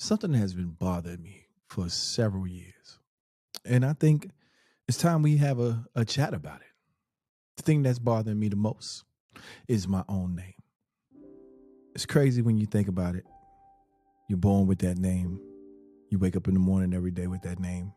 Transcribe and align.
something 0.00 0.32
has 0.32 0.54
been 0.54 0.70
bothering 0.70 1.22
me 1.22 1.46
for 1.68 1.88
several 1.90 2.46
years. 2.46 2.98
And 3.66 3.84
I 3.84 3.92
think 3.92 4.30
it's 4.88 4.96
time 4.96 5.22
we 5.22 5.36
have 5.36 5.60
a, 5.60 5.84
a 5.94 6.06
chat 6.06 6.32
about 6.32 6.62
it. 6.62 6.66
The 7.58 7.62
thing 7.62 7.82
that's 7.82 7.98
bothering 7.98 8.40
me 8.40 8.48
the 8.48 8.56
most 8.56 9.04
is 9.68 9.86
my 9.86 10.02
own 10.08 10.34
name. 10.34 10.54
It's 11.94 12.06
crazy 12.06 12.40
when 12.40 12.56
you 12.56 12.66
think 12.66 12.88
about 12.88 13.14
it. 13.14 13.26
You're 14.28 14.38
born 14.38 14.66
with 14.66 14.78
that 14.78 14.96
name. 14.96 15.38
You 16.08 16.18
wake 16.18 16.34
up 16.34 16.48
in 16.48 16.54
the 16.54 16.60
morning 16.60 16.94
every 16.94 17.10
day 17.10 17.26
with 17.26 17.42
that 17.42 17.60
name. 17.60 17.92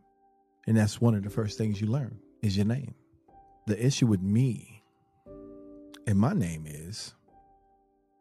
And 0.67 0.75
that's 0.75 0.99
one 0.99 1.15
of 1.15 1.23
the 1.23 1.29
first 1.29 1.57
things 1.57 1.79
you 1.79 1.87
learn 1.87 2.19
is 2.41 2.57
your 2.57 2.65
name. 2.65 2.95
The 3.65 3.83
issue 3.83 4.07
with 4.07 4.21
me 4.21 4.83
and 6.05 6.19
my 6.19 6.33
name 6.33 6.65
is 6.67 7.13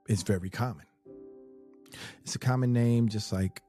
it's 0.08 0.22
very 0.22 0.50
common. 0.50 0.86
It's 2.22 2.36
a 2.36 2.38
common 2.38 2.72
name 2.72 3.08
just 3.08 3.32
like 3.32 3.60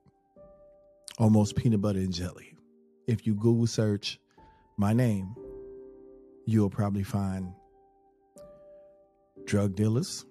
almost 1.17 1.55
peanut 1.55 1.81
butter 1.81 1.99
and 1.99 2.13
jelly. 2.13 2.55
If 3.07 3.27
you 3.27 3.35
Google 3.35 3.67
search 3.67 4.19
my 4.77 4.93
name, 4.93 5.35
you'll 6.45 6.69
probably 6.69 7.03
find 7.03 7.53
drug 9.45 9.75
dealers, 9.75 10.25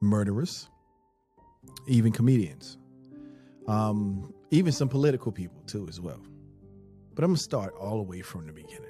murderers, 0.00 0.68
even 1.86 2.12
comedians, 2.12 2.78
um, 3.66 4.32
even 4.50 4.72
some 4.72 4.88
political 4.88 5.30
people 5.30 5.62
too, 5.66 5.86
as 5.88 6.00
well. 6.00 6.20
But 7.14 7.24
I'm 7.24 7.30
gonna 7.30 7.38
start 7.38 7.74
all 7.78 7.96
the 7.96 8.02
way 8.04 8.22
from 8.22 8.46
the 8.46 8.52
beginning. 8.52 8.84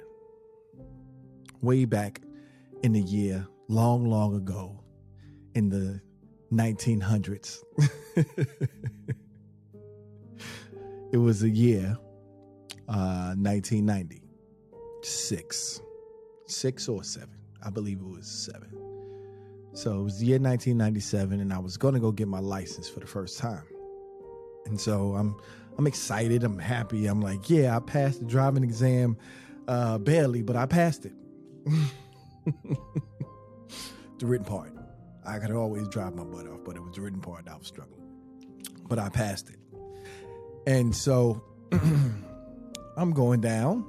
Way 1.61 1.85
back 1.85 2.21
in 2.83 2.93
the 2.93 3.01
year, 3.01 3.45
long, 3.67 4.05
long 4.05 4.35
ago, 4.35 4.81
in 5.55 5.69
the 5.69 6.01
1900s. 6.53 7.59
it 11.11 11.17
was 11.17 11.43
a 11.43 11.49
year, 11.49 11.97
uh, 12.87 13.35
1996, 13.35 15.81
six 16.47 16.87
or 16.87 17.03
seven. 17.03 17.35
I 17.63 17.69
believe 17.69 17.99
it 17.99 18.07
was 18.07 18.27
seven. 18.27 18.69
So 19.73 19.99
it 19.99 20.03
was 20.03 20.19
the 20.19 20.25
year 20.25 20.39
1997, 20.39 21.39
and 21.39 21.53
I 21.53 21.59
was 21.59 21.77
going 21.77 21.93
to 21.93 21.99
go 21.99 22.11
get 22.11 22.27
my 22.27 22.39
license 22.39 22.89
for 22.89 22.99
the 22.99 23.07
first 23.07 23.37
time. 23.37 23.63
And 24.65 24.79
so 24.79 25.15
I'm 25.15 25.35
I'm 25.77 25.87
excited. 25.87 26.43
I'm 26.43 26.59
happy. 26.59 27.07
I'm 27.07 27.21
like, 27.21 27.49
yeah, 27.49 27.75
I 27.75 27.79
passed 27.79 28.19
the 28.19 28.25
driving 28.25 28.63
exam, 28.63 29.17
uh, 29.67 29.97
barely, 29.97 30.41
but 30.41 30.57
I 30.57 30.65
passed 30.65 31.05
it. 31.05 31.13
the 32.45 34.25
written 34.25 34.45
part. 34.45 34.73
I 35.25 35.39
could 35.39 35.51
always 35.51 35.87
drive 35.87 36.15
my 36.15 36.23
butt 36.23 36.47
off, 36.47 36.59
but 36.65 36.75
it 36.75 36.83
was 36.83 36.95
the 36.95 37.01
written 37.01 37.21
part 37.21 37.47
I 37.47 37.55
was 37.55 37.67
struggling. 37.67 38.01
But 38.89 38.99
I 38.99 39.09
passed 39.09 39.49
it. 39.49 39.58
And 40.69 40.95
so 40.95 41.41
I'm 42.95 43.11
going 43.11 43.41
down. 43.41 43.83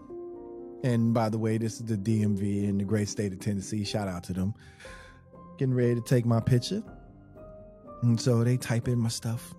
And 0.83 1.13
by 1.13 1.29
the 1.29 1.37
way, 1.37 1.59
this 1.59 1.75
is 1.75 1.85
the 1.85 1.97
DMV 1.99 2.65
in 2.65 2.79
the 2.79 2.85
great 2.85 3.07
state 3.07 3.35
of 3.35 3.39
Tennessee. 3.39 3.85
Shout 3.85 4.09
out 4.09 4.25
to 4.25 4.33
them. 4.33 4.55
Getting 5.59 5.75
ready 5.75 5.95
to 5.97 6.01
take 6.01 6.25
my 6.25 6.41
picture. 6.41 6.83
And 8.01 8.19
so 8.19 8.43
they 8.43 8.57
type 8.57 8.89
in 8.89 8.99
my 8.99 9.11
stuff. 9.11 9.55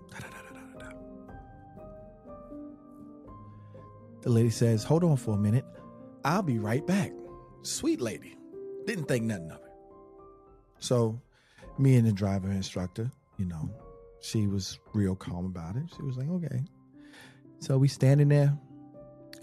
The 4.21 4.29
lady 4.29 4.49
says, 4.49 4.83
Hold 4.83 5.03
on 5.03 5.15
for 5.15 5.35
a 5.35 5.37
minute. 5.37 5.65
I'll 6.25 6.41
be 6.41 6.57
right 6.57 6.85
back. 6.87 7.11
Sweet 7.61 8.01
lady. 8.01 8.35
Didn't 8.87 9.05
think 9.05 9.25
nothing 9.25 9.51
of 9.51 9.57
it. 9.57 9.73
So, 10.79 11.21
me 11.77 11.97
and 11.97 12.07
the 12.07 12.13
driver 12.13 12.49
instructor, 12.49 13.11
you 13.37 13.45
know, 13.45 13.69
she 14.21 14.47
was 14.47 14.79
real 14.95 15.15
calm 15.15 15.45
about 15.45 15.75
it. 15.75 15.83
She 15.95 16.01
was 16.01 16.17
like, 16.17 16.29
okay. 16.29 16.63
So 17.61 17.77
we 17.77 17.87
standing 17.87 18.29
there, 18.29 18.57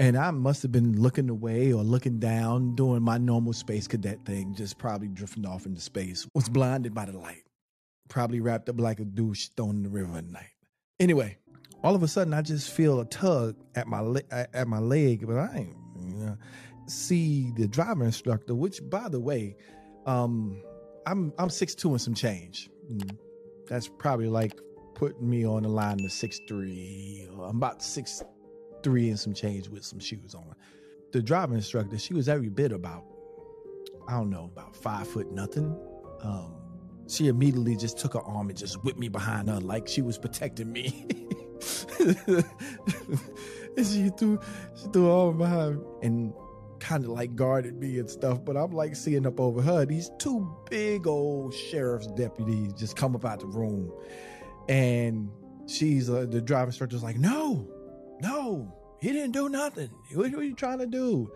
and 0.00 0.18
I 0.18 0.32
must 0.32 0.62
have 0.62 0.72
been 0.72 1.00
looking 1.00 1.30
away 1.30 1.72
or 1.72 1.84
looking 1.84 2.18
down, 2.18 2.74
doing 2.74 3.00
my 3.00 3.16
normal 3.16 3.52
space 3.52 3.86
cadet 3.86 4.24
thing, 4.24 4.56
just 4.56 4.76
probably 4.76 5.06
drifting 5.06 5.46
off 5.46 5.66
into 5.66 5.80
space. 5.80 6.26
Was 6.34 6.48
blinded 6.48 6.92
by 6.92 7.04
the 7.04 7.16
light, 7.16 7.44
probably 8.08 8.40
wrapped 8.40 8.68
up 8.68 8.80
like 8.80 8.98
a 8.98 9.04
douche 9.04 9.50
thrown 9.56 9.76
in 9.76 9.82
the 9.84 9.88
river 9.88 10.18
at 10.18 10.24
night. 10.24 10.50
Anyway, 10.98 11.38
all 11.84 11.94
of 11.94 12.02
a 12.02 12.08
sudden, 12.08 12.34
I 12.34 12.42
just 12.42 12.72
feel 12.72 12.98
a 12.98 13.04
tug 13.04 13.54
at 13.76 13.86
my 13.86 14.00
le- 14.00 14.22
at 14.32 14.66
my 14.66 14.80
leg, 14.80 15.24
but 15.24 15.36
I 15.36 15.56
ain't 15.58 15.76
you 16.04 16.14
know, 16.16 16.36
see 16.88 17.52
the 17.56 17.68
driver 17.68 18.04
instructor. 18.04 18.52
Which, 18.52 18.80
by 18.90 19.08
the 19.08 19.20
way, 19.20 19.56
um, 20.06 20.60
I'm 21.06 21.32
I'm 21.38 21.50
six 21.50 21.72
two 21.76 21.90
and 21.90 22.00
some 22.00 22.14
change. 22.14 22.68
Mm, 22.90 23.16
that's 23.68 23.86
probably 23.86 24.26
like 24.26 24.60
putting 24.98 25.30
me 25.30 25.46
on 25.46 25.62
the 25.62 25.68
line 25.68 25.98
to 25.98 26.10
six 26.10 26.40
three. 26.48 27.28
I'm 27.40 27.56
about 27.56 27.82
six 27.82 28.22
three 28.82 29.08
and 29.08 29.18
some 29.18 29.32
change 29.32 29.68
with 29.68 29.84
some 29.84 30.00
shoes 30.00 30.34
on. 30.34 30.54
The 31.12 31.22
driving 31.22 31.56
instructor, 31.56 31.96
she 31.98 32.14
was 32.14 32.28
every 32.28 32.48
bit 32.48 32.72
about, 32.72 33.04
I 34.08 34.12
don't 34.12 34.28
know, 34.28 34.50
about 34.52 34.74
five 34.74 35.06
foot 35.06 35.30
nothing. 35.30 35.74
Um, 36.20 36.54
she 37.06 37.28
immediately 37.28 37.76
just 37.76 37.96
took 37.96 38.14
her 38.14 38.22
arm 38.22 38.48
and 38.48 38.58
just 38.58 38.82
whipped 38.82 38.98
me 38.98 39.08
behind 39.08 39.48
her 39.48 39.60
like 39.60 39.86
she 39.86 40.02
was 40.02 40.18
protecting 40.18 40.72
me. 40.72 41.06
and 42.00 42.44
she 43.86 44.10
threw 44.18 44.38
she 44.74 44.88
threw 44.92 45.06
her 45.06 45.12
arm 45.12 45.38
behind 45.38 45.78
me 45.78 45.84
and 46.02 46.34
kind 46.80 47.04
of 47.04 47.10
like 47.10 47.36
guarded 47.36 47.76
me 47.76 48.00
and 48.00 48.10
stuff. 48.10 48.44
But 48.44 48.56
I'm 48.56 48.72
like 48.72 48.96
seeing 48.96 49.26
up 49.26 49.38
over 49.38 49.62
her. 49.62 49.86
These 49.86 50.10
two 50.18 50.52
big 50.68 51.06
old 51.06 51.54
sheriff's 51.54 52.08
deputies 52.08 52.72
just 52.72 52.96
come 52.96 53.14
up 53.14 53.24
out 53.24 53.40
the 53.40 53.46
room, 53.46 53.92
and 54.68 55.30
she's 55.66 56.10
uh, 56.10 56.26
the 56.28 56.40
driver 56.40 56.66
instructor's 56.66 57.02
like, 57.02 57.18
"No, 57.18 57.68
no, 58.20 58.74
he 59.00 59.12
didn't 59.12 59.32
do 59.32 59.48
nothing. 59.48 59.90
What, 60.14 60.32
are 60.34 60.42
you 60.42 60.54
trying 60.54 60.78
to 60.78 60.86
do?" 60.86 61.30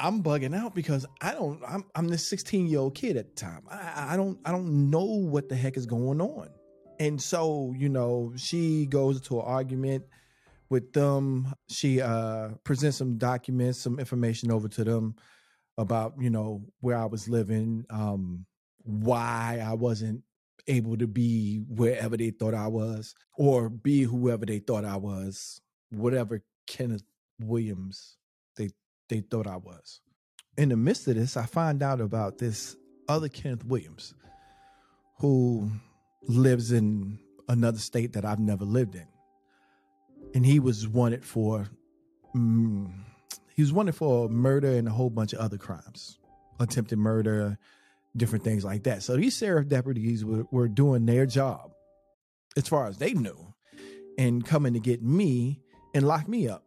I'm 0.00 0.22
bugging 0.22 0.54
out 0.56 0.74
because 0.74 1.06
I 1.20 1.32
don't. 1.32 1.60
I'm 1.66 1.84
I'm 1.94 2.08
this 2.08 2.28
16 2.28 2.68
year 2.68 2.78
old 2.78 2.94
kid 2.94 3.16
at 3.16 3.34
the 3.34 3.34
time. 3.34 3.62
I, 3.68 4.14
I 4.14 4.16
don't 4.16 4.38
I 4.44 4.52
don't 4.52 4.90
know 4.90 5.04
what 5.04 5.48
the 5.48 5.56
heck 5.56 5.76
is 5.76 5.86
going 5.86 6.20
on, 6.20 6.48
and 7.00 7.20
so 7.20 7.74
you 7.76 7.88
know 7.88 8.32
she 8.36 8.86
goes 8.86 9.16
into 9.16 9.40
an 9.40 9.46
argument 9.46 10.04
with 10.70 10.92
them. 10.92 11.52
She 11.68 12.00
uh, 12.00 12.50
presents 12.62 12.96
some 12.96 13.18
documents, 13.18 13.80
some 13.80 13.98
information 13.98 14.52
over 14.52 14.68
to 14.68 14.84
them 14.84 15.16
about 15.76 16.14
you 16.20 16.30
know 16.30 16.62
where 16.80 16.96
I 16.96 17.06
was 17.06 17.28
living, 17.28 17.84
um, 17.90 18.46
why 18.84 19.64
I 19.64 19.74
wasn't 19.74 20.22
able 20.68 20.96
to 20.98 21.06
be 21.06 21.58
wherever 21.68 22.16
they 22.16 22.30
thought 22.30 22.54
I 22.54 22.68
was, 22.68 23.14
or 23.36 23.68
be 23.68 24.02
whoever 24.02 24.46
they 24.46 24.58
thought 24.58 24.84
I 24.84 24.96
was, 24.96 25.60
whatever 25.90 26.42
Kenneth 26.66 27.04
Williams 27.40 28.16
they 28.56 28.70
they 29.08 29.20
thought 29.20 29.46
I 29.46 29.56
was. 29.56 30.00
In 30.56 30.68
the 30.68 30.76
midst 30.76 31.08
of 31.08 31.14
this, 31.16 31.36
I 31.36 31.46
find 31.46 31.82
out 31.82 32.00
about 32.00 32.38
this 32.38 32.76
other 33.08 33.28
Kenneth 33.28 33.64
Williams 33.64 34.14
who 35.18 35.70
lives 36.22 36.72
in 36.72 37.18
another 37.48 37.78
state 37.78 38.12
that 38.12 38.24
I've 38.24 38.38
never 38.38 38.64
lived 38.64 38.94
in 38.94 39.06
and 40.34 40.44
he 40.44 40.58
was 40.58 40.86
wanted 40.86 41.24
for 41.24 41.68
mm, 42.34 42.90
he 43.54 43.62
was 43.62 43.72
wanted 43.72 43.94
for 43.94 44.28
murder 44.28 44.68
and 44.68 44.88
a 44.88 44.90
whole 44.90 45.10
bunch 45.10 45.32
of 45.32 45.40
other 45.40 45.58
crimes, 45.58 46.18
attempted 46.60 46.98
murder, 46.98 47.58
different 48.18 48.44
things 48.44 48.64
like 48.64 48.84
that. 48.84 49.02
So 49.02 49.16
these 49.16 49.36
sheriff 49.36 49.68
deputies 49.68 50.24
were, 50.24 50.44
were 50.50 50.68
doing 50.68 51.06
their 51.06 51.26
job 51.26 51.72
as 52.56 52.68
far 52.68 52.86
as 52.86 52.98
they 52.98 53.14
knew, 53.14 53.54
and 54.18 54.44
coming 54.44 54.74
to 54.74 54.80
get 54.80 55.02
me 55.02 55.60
and 55.94 56.06
lock 56.06 56.28
me 56.28 56.48
up. 56.48 56.64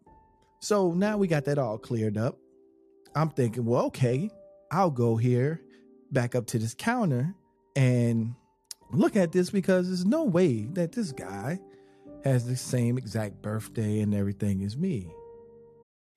So 0.62 0.94
now 0.94 1.18
we 1.18 1.28
got 1.28 1.46
that 1.46 1.58
all 1.58 1.78
cleared 1.78 2.18
up. 2.18 2.38
I'm 3.14 3.30
thinking, 3.30 3.66
well, 3.66 3.86
okay, 3.88 4.30
I'll 4.72 4.92
go 4.92 5.18
here, 5.18 5.62
back 6.12 6.34
up 6.34 6.48
to 6.48 6.60
this 6.60 6.74
counter, 6.74 7.36
and 7.76 8.34
look 8.94 9.16
at 9.16 9.32
this 9.32 9.50
because 9.50 9.88
there's 9.88 10.06
no 10.06 10.24
way 10.24 10.68
that 10.74 10.94
this 10.94 11.12
guy 11.12 11.60
has 12.24 12.46
the 12.46 12.56
same 12.56 12.98
exact 12.98 13.42
birthday 13.42 14.00
and 14.00 14.14
everything 14.14 14.64
as 14.64 14.78
me. 14.78 15.12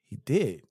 He 0.06 0.16
did. 0.24 0.62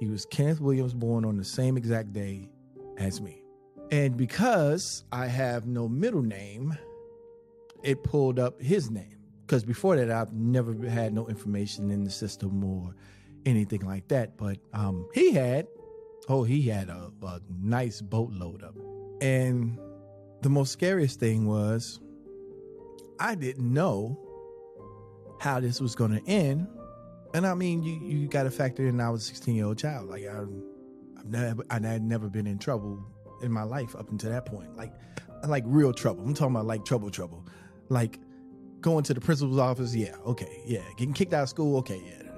He 0.00 0.06
was 0.06 0.24
Kenneth 0.26 0.60
Williams 0.60 0.94
born 0.94 1.24
on 1.24 1.36
the 1.36 1.44
same 1.44 1.76
exact 1.76 2.12
day 2.12 2.48
as 2.96 3.20
me. 3.20 3.43
And 3.90 4.16
because 4.16 5.04
I 5.12 5.26
have 5.26 5.66
no 5.66 5.88
middle 5.88 6.22
name, 6.22 6.76
it 7.82 8.02
pulled 8.02 8.38
up 8.38 8.60
his 8.60 8.90
name. 8.90 9.18
Because 9.46 9.64
before 9.64 9.96
that, 9.96 10.10
I've 10.10 10.32
never 10.32 10.74
had 10.88 11.12
no 11.12 11.28
information 11.28 11.90
in 11.90 12.02
the 12.02 12.10
system 12.10 12.64
or 12.64 12.94
anything 13.44 13.84
like 13.84 14.08
that. 14.08 14.36
But 14.36 14.58
um, 14.72 15.06
he 15.12 15.32
had, 15.32 15.66
oh, 16.28 16.44
he 16.44 16.62
had 16.62 16.88
a, 16.88 17.12
a 17.22 17.40
nice 17.60 18.00
boatload 18.00 18.62
of 18.62 18.76
it. 18.76 18.84
And 19.20 19.78
the 20.40 20.48
most 20.48 20.72
scariest 20.72 21.20
thing 21.20 21.46
was, 21.46 22.00
I 23.20 23.34
didn't 23.34 23.72
know 23.72 24.18
how 25.40 25.60
this 25.60 25.80
was 25.80 25.94
going 25.94 26.18
to 26.18 26.26
end. 26.28 26.66
And 27.34 27.46
I 27.46 27.54
mean, 27.54 27.82
you 27.82 27.94
you 28.00 28.28
got 28.28 28.44
to 28.44 28.50
factor 28.50 28.86
in 28.86 29.00
I 29.00 29.10
was 29.10 29.22
a 29.22 29.26
16 29.26 29.54
year 29.54 29.66
old 29.66 29.78
child. 29.78 30.08
Like 30.08 30.24
I, 30.24 30.40
I've 31.18 31.26
never 31.26 31.64
I 31.68 31.74
had 31.80 32.02
never 32.02 32.28
been 32.28 32.46
in 32.46 32.58
trouble 32.58 33.04
in 33.44 33.52
my 33.52 33.62
life 33.62 33.94
up 33.94 34.10
until 34.10 34.30
that 34.30 34.46
point. 34.46 34.76
Like 34.76 34.92
like 35.46 35.64
real 35.66 35.92
trouble. 35.92 36.24
I'm 36.24 36.34
talking 36.34 36.54
about 36.54 36.66
like 36.66 36.84
trouble 36.84 37.10
trouble. 37.10 37.46
Like 37.88 38.18
going 38.80 39.04
to 39.04 39.14
the 39.14 39.20
principal's 39.20 39.58
office, 39.58 39.94
yeah, 39.94 40.14
okay, 40.26 40.62
yeah. 40.66 40.80
Getting 40.96 41.14
kicked 41.14 41.32
out 41.34 41.44
of 41.44 41.48
school, 41.48 41.76
okay, 41.78 42.02
yeah. 42.04 42.30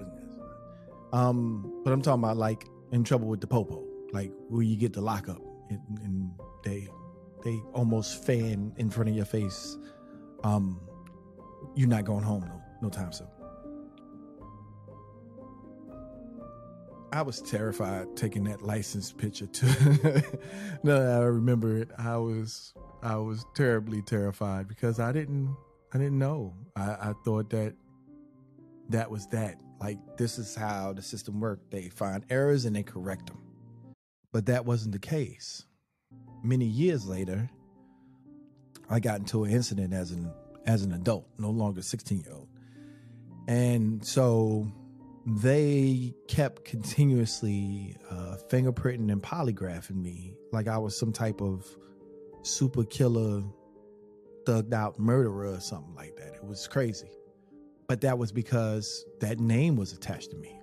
Um, 1.12 1.81
but 1.85 1.93
I'm 1.93 2.03
talking 2.03 2.23
about 2.23 2.37
like 2.37 2.67
in 2.93 3.05
trouble 3.05 3.29
with 3.29 3.41
the 3.41 3.47
popo, 3.47 3.85
like 4.12 4.32
where 4.49 4.62
you 4.62 4.76
get 4.76 4.93
the 4.93 5.00
lockup 5.00 5.41
and, 5.70 5.81
and 6.03 6.31
they 6.64 6.88
they 7.44 7.61
almost 7.73 8.25
fan 8.25 8.73
in 8.76 8.91
front 8.91 9.09
of 9.09 9.17
your 9.17 9.25
face. 9.25 9.76
Um, 10.44 10.81
you're 11.75 11.88
not 11.88 12.05
going 12.05 12.23
home 12.23 12.44
no 12.47 12.61
no 12.82 12.88
time 12.88 13.12
soon. 13.12 13.29
I 17.12 17.23
was 17.23 17.41
terrified 17.41 18.17
taking 18.17 18.44
that 18.44 18.62
license 18.62 19.12
picture 19.12 19.47
too. 19.47 20.23
no, 20.82 21.20
I 21.20 21.25
remember 21.25 21.76
it. 21.76 21.91
I 21.99 22.17
was 22.17 22.75
I 23.03 23.17
was 23.17 23.44
terribly 23.55 24.03
terrified 24.03 24.69
because 24.69 24.99
I 24.99 25.12
didn't 25.12 25.56
I 25.93 25.99
didn't 25.99 26.19
know. 26.19 26.55
I, 26.75 26.91
I 26.91 27.12
thought 27.25 27.50
that 27.50 27.75
that 28.91 29.11
was 29.11 29.26
that. 29.29 29.61
Like 29.81 29.99
this 30.17 30.38
is 30.38 30.55
how 30.55 30.93
the 30.93 31.03
system 31.03 31.41
worked. 31.41 31.70
They 31.70 31.88
find 31.88 32.25
errors 32.31 32.64
and 32.64 32.75
they 32.75 32.82
correct 32.82 33.26
them. 33.26 33.38
But 34.32 34.47
that 34.47 34.64
wasn't 34.64 34.93
the 34.93 34.99
case. 34.99 35.64
Many 36.43 36.67
years 36.67 37.06
later, 37.06 37.49
I 38.91 39.00
got 39.00 39.20
into 39.20 39.44
an 39.44 39.50
incident 39.50 39.93
as 39.93 40.11
an 40.11 40.31
as 40.67 40.82
an 40.82 40.93
adult, 40.93 41.29
no 41.38 41.50
longer 41.50 41.82
16 41.82 42.20
year 42.20 42.32
old. 42.32 42.49
And 43.49 44.05
so 44.05 44.73
they 45.26 46.14
kept 46.28 46.64
continuously 46.64 47.96
uh, 48.11 48.37
fingerprinting 48.49 49.11
and 49.11 49.20
polygraphing 49.20 49.96
me 49.96 50.37
like 50.52 50.69
I 50.69 50.78
was 50.78 50.96
some 50.96 51.12
type 51.12 51.40
of 51.40 51.67
super 52.43 52.84
killer, 52.84 53.43
thugged 54.44 54.73
out 54.73 55.00
murderer 55.00 55.52
or 55.52 55.61
something 55.61 55.94
like 55.96 56.14
that. 56.17 56.34
It 56.37 56.44
was 56.44 56.69
crazy. 56.69 57.11
But 57.88 58.00
that 58.02 58.19
was 58.19 58.31
because 58.31 59.05
that 59.20 59.40
name 59.40 59.75
was 59.75 59.93
attached 59.93 60.31
to 60.31 60.37
me. 60.37 60.61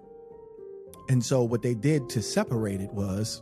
And 1.09 1.23
so 1.23 1.43
what 1.43 1.61
they 1.61 1.73
did 1.73 2.07
to 2.09 2.21
separate 2.21 2.79
it 2.79 2.91
was 2.93 3.41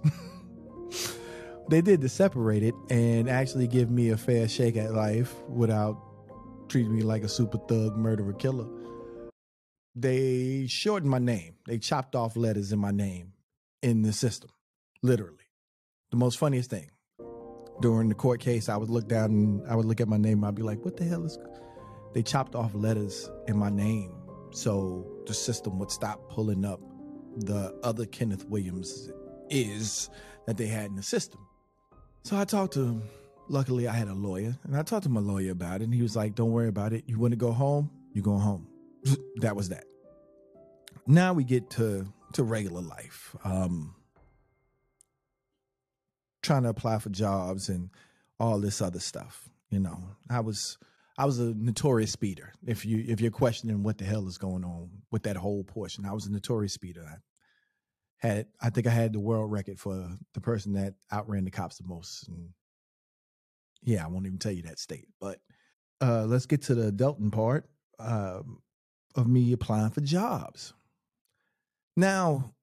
they 1.70 1.82
did 1.82 2.02
to 2.02 2.10
separate 2.10 2.64
it 2.64 2.74
and 2.90 3.30
actually 3.30 3.68
give 3.68 3.92
me 3.92 4.10
a 4.10 4.18
fair 4.18 4.48
shake 4.48 4.76
at 4.76 4.94
life 4.94 5.36
without 5.48 6.02
treating 6.68 6.96
me 6.96 7.04
like 7.04 7.24
a 7.24 7.30
super 7.30 7.60
thug 7.68 7.96
murderer 7.96 8.34
killer 8.34 8.68
they 9.96 10.68
shortened 10.68 11.12
my 11.12 11.20
name. 11.20 11.56
They 11.66 11.78
chopped 11.78 12.16
off 12.16 12.36
letters 12.36 12.72
in 12.72 12.80
my 12.80 12.92
name 12.92 13.34
in 13.82 14.02
the 14.04 14.14
system, 14.14 14.50
literally. 15.02 15.38
The 16.12 16.18
most 16.18 16.38
funniest 16.38 16.70
thing 16.70 16.90
during 17.82 18.10
the 18.10 18.16
court 18.16 18.40
case, 18.40 18.70
I 18.70 18.78
would 18.78 18.90
look 18.90 19.08
down 19.08 19.32
and 19.32 19.68
I 19.68 19.76
would 19.76 19.86
look 19.86 20.02
at 20.02 20.08
my 20.08 20.18
name. 20.18 20.44
I'd 20.44 20.56
be 20.56 20.62
like, 20.62 20.84
"What 20.86 20.98
the 20.98 21.04
hell 21.04 21.26
is?" 21.26 21.38
They 22.14 22.22
chopped 22.22 22.56
off 22.56 22.74
letters 22.76 23.30
in 23.48 23.58
my 23.58 23.70
name 23.70 24.14
so 24.52 25.06
the 25.26 25.34
system 25.34 25.80
would 25.80 25.92
stop 25.92 26.30
pulling 26.30 26.66
up 26.66 26.82
the 27.38 27.74
other 27.84 28.06
Kenneth 28.06 28.46
Williams 28.50 29.10
is 29.50 30.10
that 30.46 30.58
they 30.58 30.68
had 30.68 30.88
in 30.88 30.96
the 30.96 31.04
system. 31.04 31.40
So 32.24 32.38
I 32.38 32.46
talked 32.46 32.74
to 32.74 32.82
him. 32.82 33.04
Luckily, 33.48 33.88
I 33.88 33.94
had 33.94 34.08
a 34.08 34.14
lawyer, 34.14 34.58
and 34.64 34.78
I 34.78 34.84
talked 34.84 35.04
to 35.04 35.10
my 35.10 35.20
lawyer 35.20 35.52
about 35.52 35.82
it. 35.82 35.86
And 35.86 35.94
he 35.94 36.02
was 36.02 36.16
like, 36.16 36.36
"Don't 36.36 36.52
worry 36.52 36.68
about 36.68 36.94
it. 36.94 37.04
You 37.08 37.20
want 37.20 37.32
to 37.32 37.38
go 37.38 37.52
home? 37.52 37.90
You 38.14 38.22
go 38.22 38.38
home." 38.38 38.68
That 39.38 39.56
was 39.56 39.70
that. 39.70 39.86
Now 41.08 41.34
we 41.34 41.44
get 41.44 41.70
to 41.72 42.06
to 42.34 42.44
regular 42.44 42.82
life. 42.82 43.36
Um, 43.44 43.96
trying 46.42 46.64
to 46.64 46.70
apply 46.70 47.00
for 47.00 47.10
jobs 47.10 47.70
and 47.70 47.90
all 48.40 48.60
this 48.60 48.82
other 48.82 49.00
stuff. 49.00 49.50
You 49.70 49.80
know, 49.80 50.00
I 50.30 50.40
was 50.40 50.78
I 51.18 51.26
was 51.26 51.40
a 51.40 51.54
notorious 51.54 52.12
speeder. 52.12 52.54
If 52.66 52.86
you 52.86 53.04
if 53.08 53.22
you're 53.22 53.32
questioning 53.32 53.84
what 53.84 53.98
the 53.98 54.06
hell 54.06 54.28
is 54.28 54.38
going 54.38 54.64
on 54.64 54.90
with 55.12 55.24
that 55.24 55.38
whole 55.38 55.64
portion, 55.64 56.06
I 56.06 56.14
was 56.14 56.26
a 56.26 56.32
notorious 56.32 56.74
speeder. 56.74 57.06
I 57.08 58.28
had 58.28 58.48
I 58.62 58.70
think 58.70 58.88
I 58.88 58.92
had 58.92 59.14
the 59.14 59.20
world 59.20 59.52
record 59.52 59.80
for 59.80 60.10
the 60.34 60.42
person 60.42 60.74
that 60.74 60.96
outran 61.12 61.46
the 61.46 61.52
cops 61.52 61.78
the 61.78 61.88
most. 61.88 62.28
And 62.28 62.50
yeah, 63.84 64.04
I 64.04 64.08
won't 64.08 64.26
even 64.26 64.40
tell 64.40 64.52
you 64.52 64.64
that 64.64 64.80
state. 64.80 65.08
But 65.20 65.40
uh, 66.02 66.26
let's 66.26 66.46
get 66.46 66.64
to 66.64 66.76
the 66.76 66.92
adulting 66.92 67.32
part. 67.32 67.70
Um, 68.00 68.60
of 69.16 69.28
me 69.28 69.52
applying 69.54 69.92
for 69.92 70.02
jobs. 70.02 70.74
Now, 71.96 72.54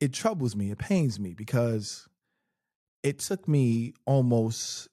it 0.00 0.12
troubles 0.12 0.54
me, 0.56 0.70
it 0.70 0.78
pains 0.78 1.18
me 1.18 1.34
because 1.34 2.08
it 3.02 3.18
took 3.18 3.46
me 3.46 3.94
almost 4.04 4.88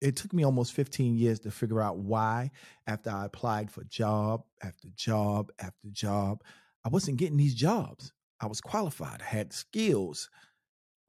it 0.00 0.14
took 0.14 0.32
me 0.32 0.44
almost 0.44 0.74
15 0.74 1.16
years 1.16 1.40
to 1.40 1.50
figure 1.50 1.80
out 1.80 1.98
why 1.98 2.52
after 2.86 3.10
I 3.10 3.24
applied 3.24 3.68
for 3.68 3.82
job 3.84 4.44
after 4.62 4.88
job 4.94 5.50
after 5.58 5.88
job, 5.90 6.44
I 6.84 6.88
wasn't 6.88 7.16
getting 7.16 7.36
these 7.36 7.54
jobs. 7.54 8.12
I 8.40 8.46
was 8.46 8.60
qualified, 8.60 9.22
I 9.22 9.24
had 9.24 9.52
skills. 9.52 10.30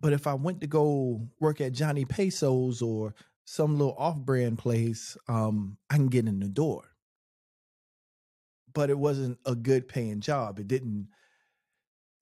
But 0.02 0.14
if 0.14 0.26
I 0.26 0.34
went 0.34 0.62
to 0.62 0.68
go 0.68 1.28
work 1.40 1.62
at 1.62 1.74
Johnny 1.74 2.06
Pesos 2.06 2.82
or 2.82 3.14
some 3.46 3.78
little 3.78 3.96
off-brand 3.96 4.58
place, 4.58 5.18
um, 5.28 5.78
I 5.90 5.96
can 5.96 6.08
get 6.08 6.28
in 6.28 6.40
the 6.40 6.48
door 6.48 6.89
but 8.74 8.90
it 8.90 8.98
wasn't 8.98 9.38
a 9.46 9.56
good 9.56 9.88
paying 9.88 10.20
job. 10.20 10.60
It 10.60 10.68
didn't 10.68 11.08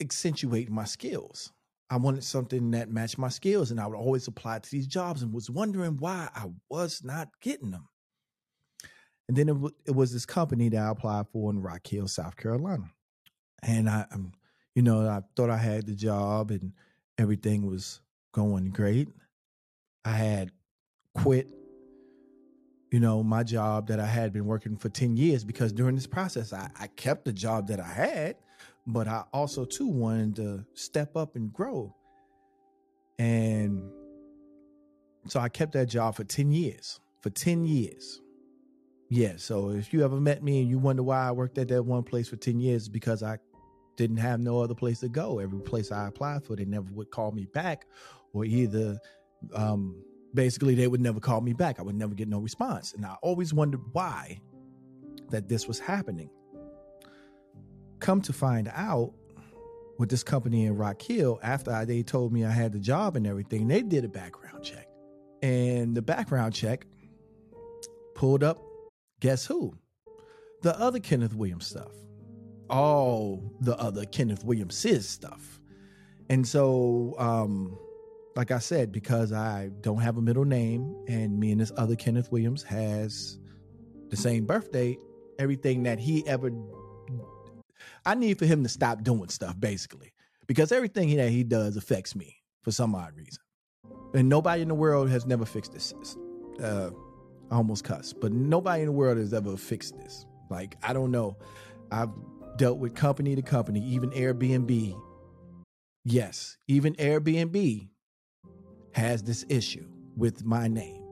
accentuate 0.01 0.69
my 0.69 0.85
skills. 0.85 1.51
I 1.89 1.97
wanted 1.97 2.23
something 2.23 2.71
that 2.71 2.89
matched 2.89 3.17
my 3.17 3.29
skills, 3.29 3.71
and 3.71 3.79
I 3.79 3.87
would 3.87 3.97
always 3.97 4.27
apply 4.27 4.59
to 4.59 4.71
these 4.71 4.87
jobs 4.87 5.21
and 5.21 5.33
was 5.33 5.49
wondering 5.49 5.97
why 5.97 6.29
I 6.35 6.47
was 6.69 7.03
not 7.03 7.29
getting 7.41 7.71
them. 7.71 7.87
And 9.27 9.37
then 9.37 9.49
it, 9.49 9.53
w- 9.53 9.75
it 9.85 9.91
was 9.91 10.11
this 10.11 10.25
company 10.25 10.69
that 10.69 10.81
I 10.81 10.89
applied 10.89 11.27
for 11.31 11.51
in 11.51 11.61
Rock 11.61 11.87
Hill, 11.87 12.07
South 12.07 12.35
Carolina. 12.35 12.89
And 13.63 13.89
I, 13.89 14.05
um, 14.11 14.33
you 14.75 14.81
know, 14.81 15.07
I 15.07 15.21
thought 15.35 15.49
I 15.49 15.57
had 15.57 15.85
the 15.85 15.95
job 15.95 16.51
and 16.51 16.73
everything 17.17 17.65
was 17.65 18.01
going 18.33 18.69
great. 18.69 19.09
I 20.05 20.11
had 20.11 20.51
quit 21.13 21.49
you 22.91 22.99
know, 22.99 23.21
my 23.21 23.43
job 23.43 23.87
that 23.87 23.99
I 23.99 24.05
had 24.05 24.31
been 24.31 24.45
working 24.45 24.77
for 24.77 24.89
10 24.89 25.17
years 25.17 25.43
because 25.43 25.73
during 25.73 25.95
this 25.95 26.07
process, 26.07 26.53
I, 26.53 26.69
I 26.79 26.87
kept 26.87 27.25
the 27.25 27.33
job 27.33 27.67
that 27.67 27.79
I 27.79 27.87
had, 27.87 28.35
but 28.85 29.07
I 29.07 29.23
also 29.33 29.65
too 29.65 29.87
wanted 29.87 30.35
to 30.37 30.65
step 30.73 31.15
up 31.15 31.35
and 31.35 31.51
grow. 31.51 31.93
And 33.19 33.91
so 35.27 35.39
I 35.39 35.49
kept 35.49 35.73
that 35.73 35.87
job 35.87 36.15
for 36.15 36.23
10 36.23 36.51
years. 36.51 36.99
For 37.21 37.29
10 37.29 37.65
years. 37.65 38.21
Yeah. 39.09 39.33
So 39.37 39.71
if 39.71 39.91
you 39.91 40.05
ever 40.05 40.19
met 40.19 40.43
me 40.43 40.61
and 40.61 40.69
you 40.69 40.79
wonder 40.79 41.03
why 41.03 41.27
I 41.27 41.31
worked 41.31 41.57
at 41.57 41.67
that 41.69 41.83
one 41.83 42.03
place 42.03 42.29
for 42.29 42.35
10 42.37 42.59
years, 42.59 42.87
because 42.87 43.23
I 43.23 43.37
didn't 43.97 44.17
have 44.17 44.39
no 44.39 44.61
other 44.61 44.75
place 44.75 44.99
to 45.01 45.09
go. 45.09 45.39
Every 45.39 45.59
place 45.59 45.91
I 45.91 46.07
applied 46.07 46.45
for, 46.45 46.55
they 46.55 46.65
never 46.65 46.87
would 46.93 47.11
call 47.11 47.31
me 47.31 47.47
back 47.53 47.85
or 48.33 48.45
either 48.45 48.97
um, 49.53 50.01
basically 50.33 50.75
they 50.75 50.87
would 50.87 51.01
never 51.01 51.19
call 51.19 51.41
me 51.41 51.53
back. 51.53 51.79
I 51.79 51.83
would 51.83 51.95
never 51.95 52.15
get 52.15 52.27
no 52.27 52.39
response. 52.39 52.93
And 52.93 53.05
I 53.05 53.15
always 53.21 53.53
wondered 53.53 53.81
why 53.93 54.39
that 55.29 55.49
this 55.49 55.67
was 55.67 55.79
happening. 55.79 56.29
Come 57.99 58.21
to 58.21 58.33
find 58.33 58.71
out 58.73 59.13
with 59.97 60.09
this 60.09 60.23
company 60.23 60.65
in 60.65 60.75
Rock 60.75 61.01
Hill, 61.01 61.39
after 61.41 61.85
they 61.85 62.03
told 62.03 62.31
me 62.31 62.45
I 62.45 62.51
had 62.51 62.71
the 62.71 62.79
job 62.79 63.15
and 63.15 63.25
everything, 63.25 63.67
they 63.67 63.81
did 63.81 64.05
a 64.05 64.09
background 64.09 64.63
check. 64.63 64.87
And 65.41 65.95
the 65.95 66.01
background 66.01 66.53
check 66.53 66.85
pulled 68.15 68.43
up, 68.43 68.61
guess 69.19 69.45
who? 69.45 69.73
The 70.61 70.79
other 70.79 70.99
Kenneth 70.99 71.33
Williams 71.33 71.67
stuff. 71.67 71.91
All 72.69 73.53
the 73.61 73.77
other 73.77 74.05
Kenneth 74.05 74.43
Williams' 74.43 75.07
stuff. 75.07 75.59
And 76.29 76.45
so 76.45 77.15
um, 77.17 77.77
like 78.37 78.51
I 78.51 78.59
said, 78.59 78.91
because 78.91 79.33
I 79.33 79.71
don't 79.81 79.99
have 79.99 80.17
a 80.17 80.21
middle 80.21 80.45
name 80.45 80.95
and 81.07 81.39
me 81.39 81.51
and 81.51 81.59
this 81.59 81.71
other 81.75 81.95
Kenneth 81.95 82.31
Williams 82.31 82.61
has 82.61 83.39
the 84.09 84.15
same 84.15 84.45
birthday, 84.45 84.95
everything 85.39 85.83
that 85.83 85.97
he 85.97 86.25
ever 86.27 86.51
I 88.05 88.13
need 88.13 88.37
for 88.37 88.45
him 88.45 88.61
to 88.61 88.69
stop 88.69 89.03
doing 89.03 89.29
stuff 89.29 89.59
basically. 89.59 90.13
Because 90.45 90.71
everything 90.71 91.17
that 91.17 91.29
he 91.29 91.43
does 91.43 91.77
affects 91.77 92.15
me 92.15 92.37
for 92.61 92.71
some 92.71 92.93
odd 92.93 93.17
reason. 93.17 93.41
And 94.13 94.29
nobody 94.29 94.61
in 94.61 94.67
the 94.67 94.75
world 94.75 95.09
has 95.09 95.25
never 95.25 95.43
fixed 95.43 95.73
this. 95.73 95.93
Uh, 96.61 96.91
I 97.49 97.55
almost 97.55 97.83
cuss, 97.83 98.13
but 98.13 98.31
nobody 98.31 98.83
in 98.83 98.85
the 98.85 98.93
world 98.93 99.17
has 99.17 99.33
ever 99.33 99.57
fixed 99.57 99.97
this. 99.97 100.27
Like, 100.49 100.77
I 100.83 100.93
don't 100.93 101.11
know. 101.11 101.37
I've 101.91 102.11
dealt 102.57 102.77
with 102.77 102.93
company 102.93 103.35
to 103.35 103.41
company, 103.41 103.81
even 103.81 104.11
Airbnb. 104.11 104.95
Yes, 106.05 106.57
even 106.67 106.93
Airbnb 106.95 107.89
has 108.97 109.21
this 109.21 109.45
issue 109.47 109.87
with 110.17 110.43
my 110.43 110.67
name. 110.67 111.03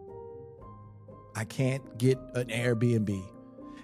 I 1.36 1.46
can't 1.46 1.98
get 2.00 2.18
an 2.34 2.48
Airbnb. 2.48 3.24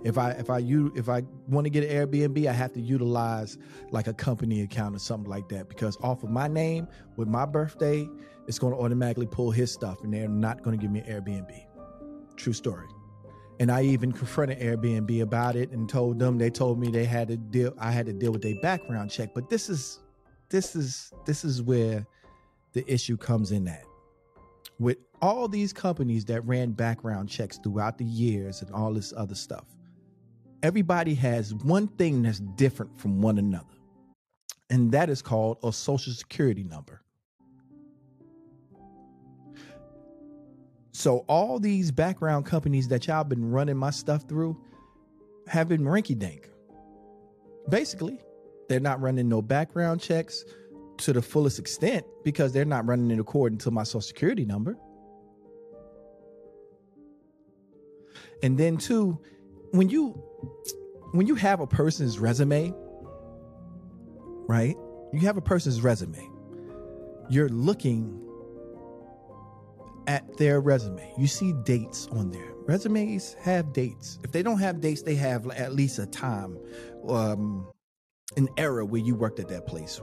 If 0.03 0.17
I 0.17 0.31
if 0.31 0.49
I 0.49 0.57
you 0.57 0.91
if 0.95 1.07
I 1.07 1.21
want 1.47 1.65
to 1.65 1.69
get 1.69 1.83
an 1.83 1.91
Airbnb, 1.91 2.47
I 2.47 2.53
have 2.53 2.73
to 2.73 2.81
utilize 2.81 3.59
like 3.91 4.07
a 4.07 4.13
company 4.13 4.61
account 4.61 4.95
or 4.95 4.99
something 4.99 5.29
like 5.29 5.47
that 5.49 5.69
because 5.69 5.95
off 6.01 6.23
of 6.23 6.31
my 6.31 6.47
name 6.47 6.87
with 7.17 7.27
my 7.27 7.45
birthday, 7.45 8.09
it's 8.47 8.57
going 8.57 8.73
to 8.73 8.79
automatically 8.79 9.27
pull 9.27 9.51
his 9.51 9.71
stuff 9.71 10.01
and 10.03 10.11
they're 10.11 10.27
not 10.27 10.63
going 10.63 10.75
to 10.75 10.81
give 10.81 10.91
me 10.91 11.01
an 11.01 11.21
Airbnb. 11.21 11.65
True 12.35 12.53
story. 12.53 12.87
And 13.59 13.71
I 13.71 13.83
even 13.83 14.11
confronted 14.11 14.59
Airbnb 14.59 15.21
about 15.21 15.55
it 15.55 15.69
and 15.69 15.87
told 15.87 16.17
them 16.17 16.39
they 16.39 16.49
told 16.49 16.79
me 16.79 16.89
they 16.89 17.05
had 17.05 17.27
to 17.27 17.37
deal 17.37 17.75
I 17.77 17.91
had 17.91 18.07
to 18.07 18.13
deal 18.13 18.31
with 18.31 18.41
their 18.41 18.59
background 18.61 19.11
check. 19.11 19.35
But 19.35 19.51
this 19.51 19.69
is 19.69 19.99
this 20.49 20.75
is 20.75 21.13
this 21.27 21.45
is 21.45 21.61
where 21.61 22.07
the 22.73 22.91
issue 22.91 23.17
comes 23.17 23.51
in 23.51 23.67
at. 23.67 23.83
With 24.81 24.97
all 25.21 25.47
these 25.47 25.71
companies 25.73 26.25
that 26.25 26.43
ran 26.47 26.71
background 26.71 27.29
checks 27.29 27.59
throughout 27.59 27.99
the 27.99 28.03
years 28.03 28.63
and 28.63 28.71
all 28.71 28.91
this 28.91 29.13
other 29.15 29.35
stuff, 29.35 29.65
everybody 30.63 31.13
has 31.13 31.53
one 31.53 31.87
thing 31.87 32.23
that's 32.23 32.39
different 32.39 32.97
from 32.97 33.21
one 33.21 33.37
another. 33.37 33.75
And 34.71 34.91
that 34.91 35.07
is 35.07 35.21
called 35.21 35.59
a 35.63 35.71
social 35.71 36.13
security 36.13 36.63
number. 36.63 37.03
So 40.93 41.25
all 41.29 41.59
these 41.59 41.91
background 41.91 42.47
companies 42.47 42.87
that 42.87 43.05
y'all 43.05 43.23
been 43.23 43.51
running 43.51 43.77
my 43.77 43.91
stuff 43.91 44.27
through 44.27 44.59
have 45.45 45.69
been 45.69 45.83
rinky 45.83 46.17
dink. 46.17 46.49
Basically, 47.69 48.19
they're 48.67 48.79
not 48.79 48.99
running 48.99 49.29
no 49.29 49.43
background 49.43 50.01
checks 50.01 50.43
to 51.01 51.13
the 51.13 51.21
fullest 51.21 51.59
extent 51.59 52.05
because 52.23 52.53
they're 52.53 52.65
not 52.65 52.87
running 52.87 53.11
it 53.11 53.19
according 53.19 53.57
to 53.59 53.71
my 53.71 53.83
social 53.83 54.01
security 54.01 54.45
number. 54.45 54.77
And 58.43 58.57
then 58.57 58.77
too, 58.77 59.19
when 59.71 59.89
you 59.89 60.11
when 61.11 61.27
you 61.27 61.35
have 61.35 61.59
a 61.59 61.67
person's 61.67 62.19
resume, 62.19 62.73
right? 64.47 64.75
You 65.13 65.19
have 65.21 65.37
a 65.37 65.41
person's 65.41 65.81
resume. 65.81 66.29
You're 67.29 67.49
looking 67.49 68.17
at 70.07 70.37
their 70.37 70.59
resume. 70.61 71.13
You 71.17 71.27
see 71.27 71.53
dates 71.63 72.07
on 72.07 72.31
there. 72.31 72.53
Resumes 72.65 73.35
have 73.41 73.73
dates. 73.73 74.19
If 74.23 74.31
they 74.31 74.43
don't 74.43 74.59
have 74.59 74.81
dates, 74.81 75.01
they 75.01 75.15
have 75.15 75.49
at 75.51 75.73
least 75.73 75.99
a 75.99 76.05
time, 76.05 76.57
um, 77.07 77.67
an 78.37 78.47
era 78.57 78.85
where 78.85 79.01
you 79.01 79.15
worked 79.15 79.39
at 79.39 79.47
that 79.49 79.67
place. 79.67 80.01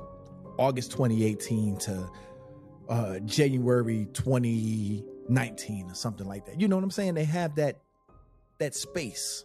August 0.59 0.93
2018 0.93 1.77
to 1.79 2.11
uh, 2.89 3.19
January 3.21 4.07
2019 4.13 5.91
or 5.91 5.95
something 5.95 6.27
like 6.27 6.47
that. 6.47 6.61
You 6.61 6.69
know 6.69 6.77
what 6.77 6.85
I'm 6.85 6.91
saying? 6.91 7.15
They 7.15 7.25
have 7.25 7.55
that 7.57 7.81
that 8.59 8.75
space. 8.75 9.45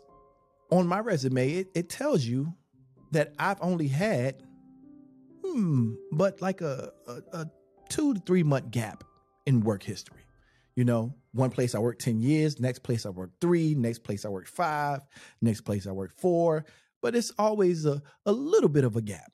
On 0.72 0.88
my 0.88 1.00
resume, 1.00 1.52
it, 1.52 1.68
it 1.76 1.90
tells 1.90 2.24
you 2.24 2.52
that 3.12 3.34
I've 3.38 3.62
only 3.62 3.88
had 3.88 4.42
hmm, 5.46 5.94
but 6.12 6.42
like 6.42 6.62
a, 6.62 6.92
a, 7.08 7.22
a 7.34 7.46
two 7.90 8.16
to 8.16 8.20
three 8.22 8.44
month 8.44 8.72
gap 8.72 9.04
in 9.46 9.62
work 9.62 9.84
history. 9.84 10.22
You 10.76 10.86
know, 10.86 11.14
one 11.34 11.52
place 11.52 11.76
I 11.76 11.80
worked 11.80 12.02
10 12.02 12.20
years, 12.20 12.60
next 12.60 12.80
place 12.80 13.06
I 13.06 13.10
worked 13.10 13.40
three, 13.40 13.76
next 13.76 14.00
place 14.00 14.26
I 14.26 14.30
worked 14.30 14.50
five, 14.50 15.02
next 15.42 15.62
place 15.62 15.86
I 15.86 15.92
worked 15.92 16.20
four, 16.20 16.66
but 17.02 17.16
it's 17.16 17.32
always 17.38 17.86
a, 17.86 18.02
a 18.26 18.32
little 18.32 18.70
bit 18.70 18.84
of 18.84 18.96
a 18.96 19.02
gap. 19.02 19.32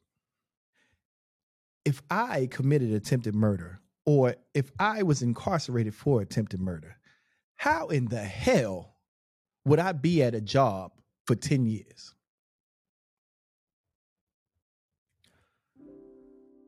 If 1.89 2.03
I 2.11 2.45
committed 2.51 2.91
attempted 2.93 3.33
murder 3.33 3.81
or 4.05 4.35
if 4.53 4.69
I 4.77 5.01
was 5.01 5.23
incarcerated 5.23 5.95
for 5.95 6.21
attempted 6.21 6.59
murder, 6.59 6.95
how 7.55 7.87
in 7.87 8.05
the 8.05 8.21
hell 8.21 8.93
would 9.65 9.79
I 9.79 9.93
be 9.93 10.21
at 10.21 10.35
a 10.35 10.39
job 10.39 10.91
for 11.25 11.33
10 11.33 11.65
years? 11.65 12.13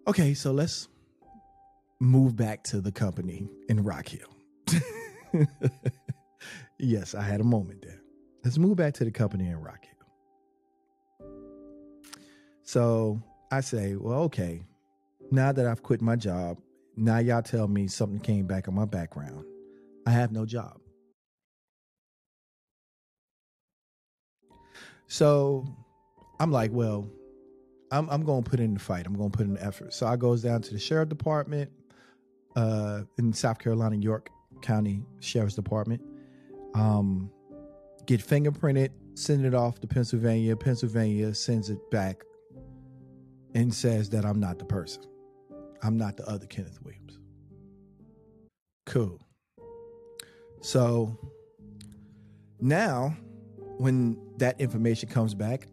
Okay, 0.08 0.34
so 0.34 0.54
let's 0.54 0.88
move 2.00 2.36
back 2.36 2.64
to 2.64 2.82
the 2.82 2.92
company 2.92 3.48
in 3.70 3.84
Rock 3.84 4.08
Hill. 4.08 4.82
yes, 6.80 7.14
I 7.14 7.22
had 7.22 7.42
a 7.42 7.44
moment 7.44 7.84
there. 7.84 8.02
Let's 8.44 8.58
move 8.58 8.76
back 8.76 8.96
to 8.96 9.06
the 9.06 9.12
company 9.12 9.50
in 9.50 9.62
Rock 9.62 9.86
Hill. 9.86 11.30
So 12.64 13.22
I 13.52 13.62
say, 13.62 13.96
well, 13.96 14.22
okay, 14.22 14.64
now 15.32 15.52
that 15.52 15.66
I've 15.66 15.84
quit 15.84 16.02
my 16.02 16.16
job, 16.16 16.58
now 16.96 17.20
y'all 17.20 17.42
tell 17.42 17.68
me 17.68 17.88
something 17.88 18.20
came 18.20 18.46
back 18.46 18.68
on 18.68 18.76
my 18.76 18.86
background. 18.86 19.46
I 20.06 20.12
have 20.12 20.32
no 20.32 20.46
job. 20.46 20.80
So 25.08 25.66
I'm 26.40 26.52
like, 26.52 26.72
well, 26.72 27.10
I'm 27.92 28.10
I'm 28.10 28.24
gonna 28.24 28.42
put 28.42 28.60
in 28.60 28.74
the 28.74 28.80
fight. 28.80 29.06
I'm 29.06 29.16
gonna 29.16 29.30
put 29.30 29.46
in 29.46 29.56
the 29.56 29.64
effort. 29.64 29.94
So 29.94 30.08
I 30.08 30.16
goes 30.16 30.42
down 30.42 30.62
to 30.64 30.74
the 30.74 30.80
sheriff 30.80 31.10
department 31.10 31.70
uh, 32.56 33.02
in 33.18 33.34
South 33.34 33.60
Carolina, 33.60 33.98
York 33.98 34.30
County 34.62 35.04
Sheriff's 35.20 35.56
Department. 35.56 36.02
Um, 36.74 37.30
get 38.06 38.22
fingerprinted, 38.22 38.92
send 39.16 39.46
it 39.46 39.54
off 39.54 39.80
to 39.82 39.88
Pennsylvania. 39.88 40.56
Pennsylvania 40.56 41.34
sends 41.34 41.70
it 41.70 41.80
back 41.92 42.24
and 43.54 43.74
says 43.74 44.10
that 44.12 44.26
I'm 44.26 44.40
not 44.40 44.60
the 44.60 44.66
person. 44.66 45.04
I'm 45.84 45.98
not 45.98 46.18
the 46.18 46.28
other 46.28 46.46
Kenneth 46.46 46.80
Williams. 46.84 47.18
Cool. 48.86 49.20
So 50.62 51.18
now, 52.60 53.16
when 53.78 54.18
that 54.38 54.60
information 54.62 55.10
comes 55.10 55.34
back, 55.34 55.68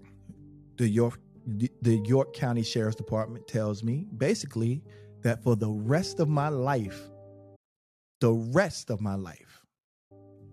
the 0.77 0.88
York 0.88 1.21
the 1.81 1.97
York 2.05 2.35
County 2.35 2.62
Sheriff's 2.62 2.97
Department 2.97 3.47
tells 3.47 3.83
me 3.83 4.07
basically 4.17 4.83
that 5.23 5.43
for 5.43 5.57
the 5.57 5.71
rest 5.71 6.21
of 6.21 6.29
my 6.29 6.49
life, 6.49 7.00
the 8.21 8.33
rest 8.33 8.91
of 8.91 9.00
my 9.00 9.15
life, 9.15 9.65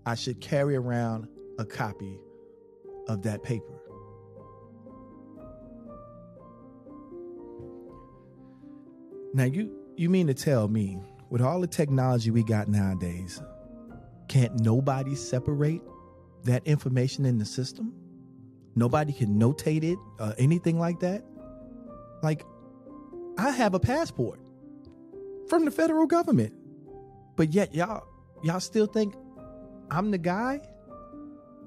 I 0.06 0.16
should 0.16 0.40
carry 0.40 0.76
around 0.76 1.28
a 1.60 1.66
copy 1.66 2.18
of 3.10 3.24
that 3.24 3.44
paper. 3.44 3.75
Now 9.36 9.44
you 9.44 9.70
you 9.98 10.10
mean 10.10 10.28
to 10.28 10.34
tell 10.34 10.70
me 10.70 10.98
with 11.30 11.42
all 11.42 11.60
the 11.60 11.68
technology 11.68 12.32
we 12.32 12.42
got 12.42 12.70
nowadays, 12.70 13.42
can't 14.30 14.62
nobody 14.62 15.14
separate 15.14 15.82
that 16.46 16.66
information 16.66 17.26
in 17.26 17.38
the 17.38 17.44
system? 17.44 17.94
Nobody 18.76 19.12
can 19.12 19.38
notate 19.38 19.84
it 19.84 19.98
or 20.22 20.34
anything 20.38 20.80
like 20.80 21.02
that? 21.02 21.26
Like 22.24 22.46
I 23.38 23.52
have 23.52 23.74
a 23.74 23.80
passport 23.80 24.40
from 25.50 25.66
the 25.66 25.72
federal 25.72 26.06
government. 26.06 26.54
But 27.36 27.54
yet 27.54 27.76
y'all 27.76 28.08
y'all 28.42 28.62
still 28.62 28.88
think 28.88 29.16
I'm 29.92 30.12
the 30.12 30.18
guy 30.18 30.62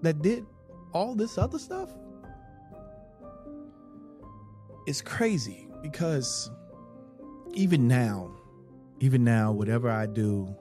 that 0.00 0.22
did 0.22 0.46
all 0.94 1.14
this 1.14 1.36
other 1.36 1.58
stuff? 1.58 1.90
It's 4.86 5.02
crazy 5.02 5.68
because 5.82 6.50
even 7.58 7.88
now, 7.88 8.30
even 9.00 9.24
now, 9.24 9.50
whatever 9.50 9.90
I 9.90 10.06
do 10.06 10.54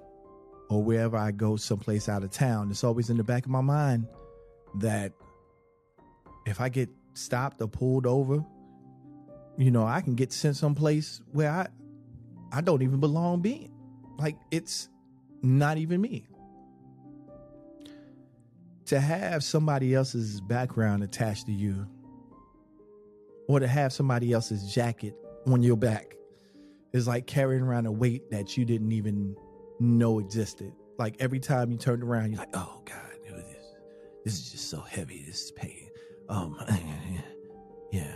or 0.68 0.84
wherever 0.84 1.16
I 1.16 1.30
go 1.32 1.56
someplace 1.56 2.10
out 2.10 2.24
of 2.24 2.32
town, 2.32 2.72
it's 2.72 2.84
always 2.84 3.12
in 3.12 3.18
the 3.18 3.24
back 3.24 3.46
of 3.46 3.52
my 3.52 3.62
mind 3.62 4.08
that 4.80 5.14
if 6.48 6.60
I 6.60 6.70
get 6.70 6.90
stopped 7.14 7.62
or 7.62 7.68
pulled 7.68 8.08
over, 8.08 8.44
you 9.60 9.70
know, 9.70 9.86
I 9.86 10.02
can 10.02 10.16
get 10.16 10.34
sent 10.34 10.56
someplace 10.56 11.22
where 11.32 11.52
I 11.52 11.68
I 12.52 12.62
don't 12.62 12.82
even 12.82 13.00
belong 13.00 13.42
being. 13.42 13.72
Like 14.18 14.38
it's 14.50 14.90
not 15.44 15.78
even 15.78 16.02
me. 16.02 16.28
To 18.86 19.00
have 19.00 19.44
somebody 19.44 19.94
else's 19.94 20.42
background 20.42 21.04
attached 21.04 21.46
to 21.46 21.52
you, 21.52 21.88
or 23.48 23.60
to 23.60 23.68
have 23.68 23.94
somebody 23.94 24.34
else's 24.34 24.74
jacket 24.74 25.14
on 25.46 25.62
your 25.62 25.78
back, 25.78 26.16
is 26.94 27.08
like 27.08 27.28
carrying 27.28 27.64
around 27.64 27.86
a 27.86 27.92
weight 27.92 28.30
that 28.32 28.58
you 28.58 28.66
didn't 28.66 28.92
even 28.92 29.36
know 29.80 30.20
existed. 30.20 30.74
Like 30.98 31.16
every 31.20 31.40
time 31.40 31.72
you 31.72 31.78
turned 31.78 32.04
around, 32.04 32.32
you're 32.32 32.40
like, 32.40 32.56
oh 32.56 32.82
God, 32.86 32.98
this, 33.26 33.56
this 34.26 34.34
is 34.34 34.52
just 34.52 34.70
so 34.70 34.82
heavy. 34.82 35.24
This 35.26 35.46
is 35.46 35.52
pain. 35.52 35.90
Um, 36.30 36.58
yeah. 37.92 38.16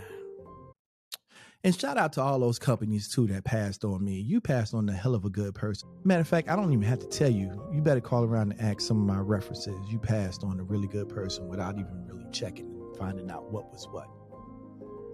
And 1.64 1.78
shout 1.78 1.96
out 1.96 2.12
to 2.14 2.20
all 2.20 2.40
those 2.40 2.58
companies 2.58 3.08
too 3.08 3.28
that 3.28 3.44
passed 3.44 3.84
on 3.84 4.04
me. 4.04 4.20
You 4.20 4.40
passed 4.40 4.74
on 4.74 4.88
a 4.88 4.92
hell 4.92 5.14
of 5.14 5.24
a 5.24 5.30
good 5.30 5.54
person. 5.54 5.88
Matter 6.02 6.22
of 6.22 6.26
fact, 6.26 6.48
I 6.48 6.56
don't 6.56 6.72
even 6.72 6.82
have 6.82 6.98
to 6.98 7.06
tell 7.06 7.30
you. 7.30 7.62
You 7.72 7.80
better 7.80 8.00
call 8.00 8.24
around 8.24 8.50
and 8.50 8.60
ask 8.60 8.80
some 8.80 8.98
of 8.98 9.06
my 9.06 9.20
references. 9.22 9.78
You 9.88 10.00
passed 10.00 10.42
on 10.42 10.58
a 10.58 10.64
really 10.64 10.88
good 10.88 11.08
person 11.08 11.46
without 11.46 11.78
even 11.78 12.04
really 12.04 12.26
checking 12.32 12.66
and 12.66 12.96
finding 12.96 13.30
out 13.30 13.52
what 13.52 13.70
was 13.70 13.86
what. 13.92 14.08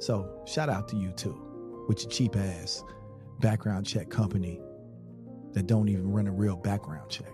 So 0.01 0.43
shout 0.47 0.71
out 0.71 0.89
to 0.89 0.97
you 0.97 1.13
too, 1.13 1.85
with 1.87 2.03
your 2.03 2.11
cheap 2.11 2.35
ass 2.37 2.83
background 3.41 3.87
check 3.87 4.11
company 4.11 4.61
that 5.53 5.67
don't 5.67 5.89
even 5.89 6.11
run 6.11 6.27
a 6.27 6.33
real 6.33 6.57
background 6.57 7.11
check. 7.11 7.33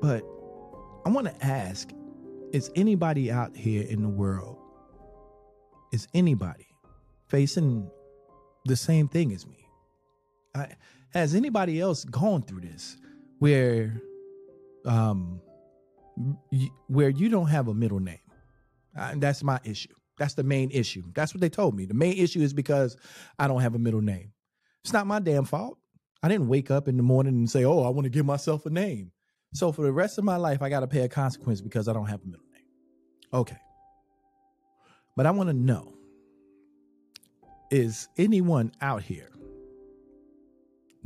But 0.00 0.22
I 1.04 1.10
want 1.10 1.26
to 1.26 1.44
ask 1.44 1.90
is 2.52 2.70
anybody 2.74 3.30
out 3.30 3.56
here 3.56 3.84
in 3.84 4.02
the 4.02 4.08
world 4.08 4.58
is 5.92 6.08
anybody 6.14 6.66
facing 7.28 7.88
the 8.64 8.76
same 8.76 9.08
thing 9.08 9.32
as 9.32 9.46
me? 9.46 9.66
I, 10.54 10.68
has 11.12 11.34
anybody 11.34 11.80
else 11.80 12.04
gone 12.04 12.42
through 12.42 12.62
this 12.62 12.96
where 13.38 14.00
um 14.84 15.40
where 16.88 17.08
you 17.08 17.28
don't 17.28 17.46
have 17.46 17.68
a 17.68 17.74
middle 17.74 18.00
name. 18.00 18.18
Uh, 18.96 19.14
that's 19.16 19.42
my 19.42 19.60
issue. 19.64 19.94
That's 20.20 20.34
the 20.34 20.42
main 20.42 20.70
issue. 20.70 21.02
That's 21.14 21.32
what 21.32 21.40
they 21.40 21.48
told 21.48 21.74
me. 21.74 21.86
The 21.86 21.94
main 21.94 22.18
issue 22.18 22.42
is 22.42 22.52
because 22.52 22.94
I 23.38 23.48
don't 23.48 23.62
have 23.62 23.74
a 23.74 23.78
middle 23.78 24.02
name. 24.02 24.32
It's 24.84 24.92
not 24.92 25.06
my 25.06 25.18
damn 25.18 25.46
fault. 25.46 25.78
I 26.22 26.28
didn't 26.28 26.48
wake 26.48 26.70
up 26.70 26.88
in 26.88 26.98
the 26.98 27.02
morning 27.02 27.32
and 27.36 27.50
say, 27.50 27.64
"Oh, 27.64 27.84
I 27.84 27.88
want 27.88 28.04
to 28.04 28.10
give 28.10 28.26
myself 28.26 28.66
a 28.66 28.70
name." 28.70 29.12
So 29.54 29.72
for 29.72 29.80
the 29.80 29.92
rest 29.92 30.18
of 30.18 30.24
my 30.24 30.36
life, 30.36 30.60
I 30.60 30.68
got 30.68 30.80
to 30.80 30.86
pay 30.86 31.00
a 31.00 31.08
consequence 31.08 31.62
because 31.62 31.88
I 31.88 31.94
don't 31.94 32.04
have 32.04 32.22
a 32.22 32.26
middle 32.26 32.44
name. 32.52 32.64
Okay. 33.32 33.56
But 35.16 35.24
I 35.24 35.30
want 35.30 35.48
to 35.48 35.54
know 35.54 35.94
is 37.70 38.06
anyone 38.18 38.72
out 38.82 39.02
here 39.02 39.30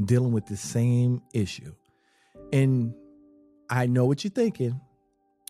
dealing 0.04 0.32
with 0.32 0.46
the 0.46 0.56
same 0.56 1.22
issue? 1.32 1.72
And 2.52 2.92
I 3.70 3.86
know 3.86 4.06
what 4.06 4.24
you're 4.24 4.32
thinking. 4.32 4.80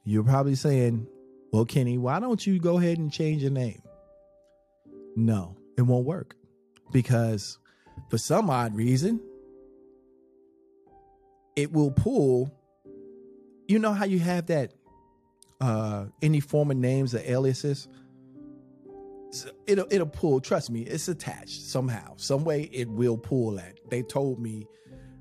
You're 0.05 0.23
probably 0.23 0.55
saying, 0.55 1.07
well, 1.55 1.65
Kenny, 1.65 1.99
why 1.99 2.19
don't 2.19 2.45
you 2.45 2.59
go 2.59 2.79
ahead 2.79 2.99
and 2.99 3.13
change 3.13 3.43
your 3.43 3.53
name? 3.53 3.81
No, 5.15 5.57
it 5.79 5.83
won't 5.83 6.05
work 6.05 6.35
because 6.91 7.59
for 8.11 8.19
some 8.19 8.51
odd 8.51 8.75
reason, 8.75 9.21
it 11.55 11.73
will 11.73 11.93
pull. 11.93 12.51
You 13.69 13.79
know 13.79 13.93
how 13.93 14.05
you 14.05 14.19
have 14.19 14.47
that 14.47 14.75
uh 15.61 16.07
any 16.23 16.41
form 16.41 16.73
of 16.73 16.77
names 16.77 17.15
or 17.15 17.21
aliases? 17.21 17.87
it'll 19.69 19.87
it'll 19.93 20.09
pull. 20.09 20.41
Trust 20.41 20.71
me, 20.71 20.83
it's 20.83 21.07
attached 21.07 21.63
somehow, 21.67 22.15
some 22.17 22.43
way. 22.43 22.63
It 22.73 22.89
will 22.89 23.17
pull 23.17 23.53
that. 23.53 23.79
They 23.91 24.03
told 24.03 24.41
me. 24.41 24.67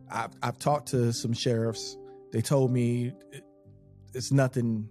I've 0.09 0.31
I've 0.41 0.57
talked 0.57 0.87
to 0.89 1.13
some 1.13 1.33
sheriffs. 1.33 1.95
They 2.31 2.41
told 2.41 2.71
me 2.71 3.13
it's 4.15 4.31
nothing. 4.31 4.89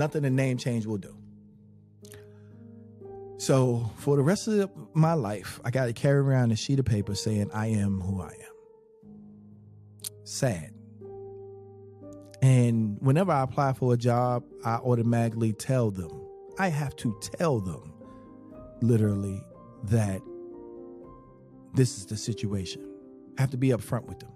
Nothing 0.00 0.24
a 0.24 0.30
name 0.30 0.56
change 0.56 0.86
will 0.86 0.96
do. 0.96 1.14
So 3.36 3.90
for 3.96 4.16
the 4.16 4.22
rest 4.22 4.48
of 4.48 4.70
my 4.94 5.12
life, 5.12 5.60
I 5.62 5.70
got 5.70 5.84
to 5.86 5.92
carry 5.92 6.20
around 6.20 6.52
a 6.52 6.56
sheet 6.56 6.78
of 6.78 6.86
paper 6.86 7.14
saying 7.14 7.50
I 7.52 7.66
am 7.66 8.00
who 8.00 8.22
I 8.22 8.32
am. 8.32 9.20
Sad. 10.24 10.72
And 12.40 12.96
whenever 13.02 13.30
I 13.30 13.42
apply 13.42 13.74
for 13.74 13.92
a 13.92 13.98
job, 13.98 14.42
I 14.64 14.76
automatically 14.76 15.52
tell 15.52 15.90
them 15.90 16.10
I 16.58 16.68
have 16.68 16.96
to 16.96 17.14
tell 17.20 17.60
them 17.60 17.92
literally 18.80 19.44
that 19.82 20.22
this 21.74 21.98
is 21.98 22.06
the 22.06 22.16
situation. 22.16 22.90
I 23.36 23.42
have 23.42 23.50
to 23.50 23.58
be 23.58 23.68
upfront 23.68 24.06
with 24.06 24.20
them. 24.20 24.32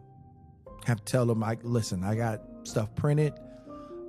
I 0.68 0.88
have 0.88 1.02
to 1.02 1.10
tell 1.10 1.24
them, 1.24 1.42
I 1.42 1.56
listen, 1.62 2.04
I 2.04 2.16
got 2.16 2.42
stuff 2.64 2.94
printed 2.94 3.32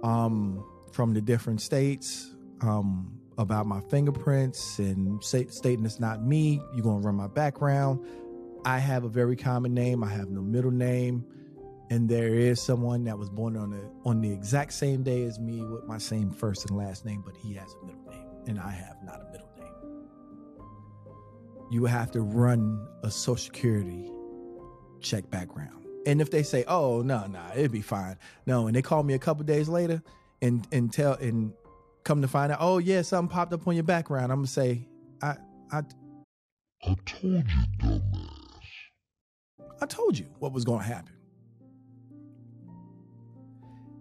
um, 0.03 0.65
from 0.95 1.13
the 1.13 1.21
different 1.21 1.59
states 1.59 2.31
um, 2.61 3.19
about 3.37 3.67
my 3.67 3.81
fingerprints 3.89 4.79
and 4.79 5.21
say, 5.21 5.45
stating 5.47 5.85
it's 5.85 5.99
not 5.99 6.23
me. 6.23 6.61
You're 6.73 6.85
gonna 6.85 6.99
run 6.99 7.15
my 7.15 7.27
background. 7.27 7.99
I 8.63 8.79
have 8.79 9.03
a 9.03 9.09
very 9.09 9.35
common 9.35 9.73
name. 9.73 10.03
I 10.03 10.09
have 10.09 10.29
no 10.29 10.41
middle 10.41 10.71
name 10.71 11.25
and 11.89 12.09
there 12.09 12.33
is 12.33 12.61
someone 12.61 13.03
that 13.03 13.17
was 13.17 13.29
born 13.29 13.55
on 13.55 13.69
the 13.71 13.81
on 14.05 14.21
the 14.21 14.31
exact 14.31 14.73
same 14.73 15.03
day 15.03 15.23
as 15.23 15.39
me 15.39 15.61
with 15.61 15.85
my 15.85 15.97
same 15.97 16.31
first 16.31 16.67
and 16.67 16.77
last 16.77 17.05
name, 17.05 17.21
but 17.25 17.35
he 17.37 17.53
has 17.53 17.75
a 17.81 17.85
middle 17.85 18.01
name, 18.09 18.25
and 18.47 18.59
I 18.59 18.71
have 18.71 18.97
not 19.03 19.21
a 19.21 19.31
middle 19.31 19.49
name. 19.59 19.73
You 21.69 21.85
have 21.85 22.11
to 22.11 22.21
run 22.21 22.87
a 23.03 23.11
Social 23.11 23.37
Security 23.37 24.09
check 24.99 25.29
background, 25.29 25.85
and 26.07 26.21
if 26.21 26.31
they 26.31 26.41
say, 26.41 26.63
"Oh 26.67 27.03
no, 27.03 27.27
no, 27.27 27.43
it'd 27.55 27.71
be 27.71 27.81
fine," 27.81 28.17
no, 28.47 28.65
and 28.67 28.75
they 28.75 28.81
call 28.81 29.03
me 29.03 29.13
a 29.13 29.19
couple 29.19 29.43
days 29.43 29.69
later 29.69 30.01
and 30.45 30.67
and 30.71 30.93
tell 30.93 31.13
and 31.13 31.53
come 32.03 32.21
to 32.21 32.27
find 32.27 32.51
out, 32.51 32.59
"Oh 32.61 32.77
yeah, 32.77 33.01
something 33.01 33.33
popped 33.33 33.53
up 33.53 33.67
on 33.67 33.75
your 33.75 33.83
background," 33.83 34.31
I'm 34.31 34.39
gonna 34.39 34.47
say, 34.47 34.87
"I 35.21 35.35
I." 35.71 35.81
I 36.83 36.95
told 37.05 37.23
you, 37.23 37.43
dumbass. 37.79 38.01
I 39.81 39.85
told 39.87 40.17
you 40.17 40.27
what 40.39 40.53
was 40.53 40.63
going 40.63 40.81
to 40.81 40.85
happen 40.85 41.15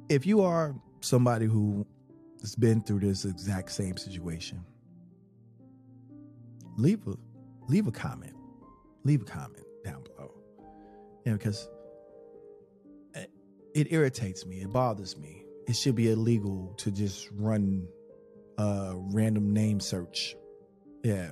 if 0.08 0.26
you 0.26 0.42
are 0.42 0.74
somebody 1.00 1.46
who 1.46 1.86
has 2.40 2.54
been 2.54 2.80
through 2.80 3.00
this 3.00 3.24
exact 3.24 3.70
same 3.70 3.96
situation, 3.96 4.64
leave 6.76 7.06
a 7.06 7.14
leave 7.68 7.86
a 7.86 7.92
comment. 7.92 8.34
Leave 9.04 9.22
a 9.22 9.24
comment 9.24 9.64
down 9.84 10.02
below. 10.02 10.34
You 11.24 11.32
know, 11.32 11.38
because 11.38 11.68
eh, 13.14 13.26
it 13.74 13.92
irritates 13.92 14.46
me. 14.46 14.60
It 14.60 14.72
bothers 14.72 15.16
me. 15.16 15.43
It 15.66 15.76
should 15.76 15.94
be 15.94 16.10
illegal 16.10 16.74
to 16.78 16.90
just 16.90 17.28
run 17.32 17.88
a 18.58 18.92
random 18.96 19.52
name 19.52 19.80
search. 19.80 20.36
Yeah. 21.02 21.30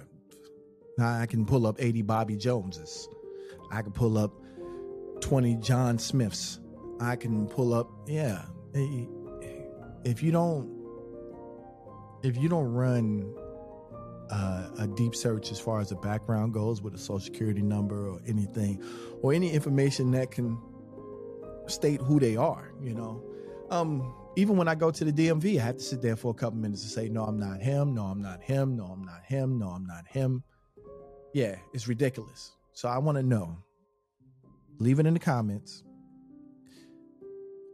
Now 0.99 1.19
I 1.19 1.27
can 1.27 1.47
pull 1.47 1.67
up 1.67 1.77
80 1.79 2.03
Bobby 2.03 2.37
Joneses. 2.37 3.09
I 3.71 3.83
can 3.83 3.93
pull 3.93 4.19
up 4.19 4.33
20 5.21 5.57
John 5.57 5.99
Smiths. 5.99 6.61
I 7.01 7.17
can 7.17 7.47
pull 7.47 7.75
up, 7.75 7.91
yeah, 8.07 8.45
if 10.05 10.23
you 10.23 10.33
don't 10.33 10.69
if 12.23 12.37
you 12.37 12.49
don't 12.49 12.73
run 12.73 13.35
uh, 14.31 14.69
a 14.79 14.87
deep 14.87 15.15
search 15.15 15.51
as 15.51 15.59
far 15.59 15.81
as 15.81 15.91
the 15.91 15.97
background 15.97 16.55
goes 16.55 16.81
with 16.81 16.95
a 16.95 16.99
social 16.99 17.21
security 17.21 17.63
number 17.63 18.09
or 18.09 18.21
anything 18.27 18.83
or 19.21 19.33
any 19.33 19.51
information 19.51 20.11
that 20.13 20.31
can 20.31 20.59
state 21.67 22.01
who 22.01 22.19
they 22.19 22.37
are 22.37 22.73
you 22.81 22.95
know 22.95 23.23
um, 23.71 24.15
even 24.37 24.57
when 24.57 24.69
i 24.69 24.75
go 24.75 24.91
to 24.91 25.05
the 25.05 25.13
dmv 25.13 25.59
i 25.59 25.63
have 25.63 25.77
to 25.77 25.83
sit 25.83 26.03
there 26.03 26.17
for 26.17 26.31
a 26.31 26.35
couple 26.35 26.59
minutes 26.59 26.83
to 26.83 26.89
say 26.89 27.09
no 27.09 27.25
i'm 27.25 27.39
not 27.39 27.61
him 27.61 27.95
no 27.95 28.05
i'm 28.05 28.23
not 28.23 28.43
him 28.43 28.77
no 28.77 28.85
i'm 28.87 29.05
not 29.05 29.23
him 29.25 29.59
no 29.59 29.69
i'm 29.69 29.87
not 29.87 30.07
him 30.07 30.43
yeah 31.35 31.57
it's 31.73 31.89
ridiculous 31.89 32.53
so 32.73 32.89
i 32.89 32.99
want 32.99 33.17
to 33.17 33.23
know 33.23 33.57
leave 34.79 34.99
it 34.99 35.07
in 35.07 35.15
the 35.15 35.21
comments 35.21 35.85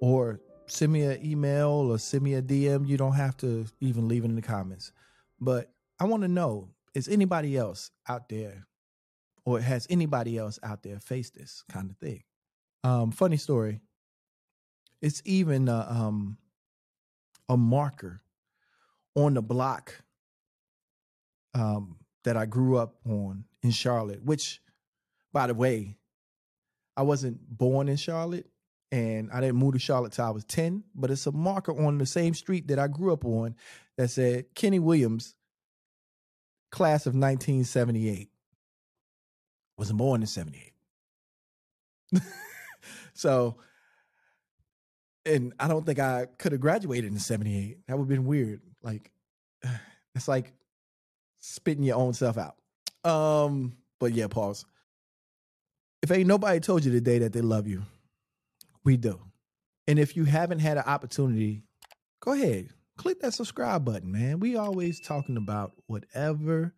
or 0.01 0.41
send 0.67 0.93
me 0.93 1.03
an 1.03 1.25
email 1.25 1.69
or 1.69 1.99
send 1.99 2.23
me 2.23 2.35
a 2.35 2.43
DM. 2.43 2.87
You 2.87 2.97
don't 2.97 3.15
have 3.15 3.37
to 3.39 3.67
even 3.81 4.09
leave 4.09 4.25
it 4.25 4.29
in 4.29 4.37
the 4.37 4.43
comments. 4.43 4.93
But 5.41 5.71
I 5.99 6.05
want 6.05 6.23
to 6.23 6.29
know 6.29 6.71
is 6.95 7.09
anybody 7.09 7.57
else 7.57 7.91
out 8.09 8.29
there 8.29 8.67
or 9.45 9.61
has 9.61 9.87
anybody 9.91 10.37
else 10.39 10.59
out 10.63 10.83
there 10.83 11.01
faced 11.01 11.35
this 11.35 11.63
kind 11.71 11.91
of 11.91 11.97
thing? 11.99 12.23
Um, 12.85 13.11
funny 13.11 13.37
story. 13.37 13.81
It's 15.01 15.23
even 15.25 15.69
a, 15.69 15.87
um, 15.89 16.39
a 17.49 17.57
marker 17.57 18.23
on 19.15 19.35
the 19.35 19.43
block 19.43 20.03
um, 21.55 21.97
that 22.25 22.37
I 22.37 22.47
grew 22.47 22.77
up 22.77 22.95
on 23.07 23.45
in 23.63 23.71
Charlotte, 23.71 24.23
which, 24.23 24.61
by 25.33 25.47
the 25.47 25.55
way, 25.55 25.97
I 26.97 27.03
wasn't 27.03 27.39
born 27.49 27.89
in 27.89 27.97
Charlotte 27.97 28.47
and 28.91 29.31
I 29.33 29.41
didn't 29.41 29.57
move 29.57 29.75
to 29.75 29.79
Charlotte 29.79 30.13
till 30.13 30.25
I 30.25 30.31
was 30.31 30.45
10, 30.45 30.85
but 30.95 31.11
it's 31.11 31.27
a 31.27 31.33
marker 31.33 31.73
on 31.73 31.99
the 31.99 32.07
same 32.07 32.35
street 32.35 32.69
that 32.69 32.79
I 32.79 32.89
grew 32.89 33.13
up 33.13 33.25
on 33.25 33.55
that 33.97 34.09
said 34.09 34.47
Kenny 34.55 34.79
Williams, 34.79 35.35
class 36.71 37.07
of 37.07 37.15
1978. 37.15 38.31
Wasn't 39.77 39.99
born 39.99 40.23
in 40.23 40.27
78. 40.27 40.73
so, 43.15 43.59
and 45.29 45.53
I 45.61 45.69
don't 45.69 45.85
think 45.85 45.99
I 45.99 46.27
could 46.39 46.53
have 46.53 46.61
graduated 46.61 47.13
in 47.13 47.19
78. 47.19 47.87
That 47.87 47.97
would 47.97 48.05
have 48.05 48.09
been 48.09 48.25
weird. 48.25 48.61
Like, 48.83 49.11
it's 50.15 50.29
like 50.29 50.53
spitting 51.41 51.85
your 51.85 51.97
own 51.97 52.15
self 52.15 52.37
out. 52.39 52.57
Um, 53.09 53.77
but 54.01 54.13
yeah, 54.13 54.27
pause. 54.27 54.65
If 56.03 56.11
ain't 56.11 56.29
nobody 56.29 56.61
told 56.61 56.85
you 56.85 56.93
today 56.93 57.19
that 57.21 57.33
they 57.33 57.41
love 57.41 57.67
you, 57.67 57.83
we 58.85 58.97
do. 58.97 59.21
And 59.87 59.99
if 59.99 60.17
you 60.17 60.25
haven't 60.25 60.61
had 60.61 60.77
an 60.77 60.85
opportunity, 60.87 61.63
go 62.21 62.33
ahead, 62.33 62.69
click 62.97 63.21
that 63.21 63.35
subscribe 63.35 63.85
button, 63.85 64.13
man. 64.13 64.39
We 64.39 64.57
always 64.57 65.01
talking 65.01 65.37
about 65.37 65.73
whatever, 65.87 66.75